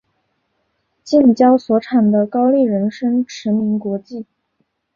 [1.03, 4.25] 近郊所产的高丽人参驰名国际。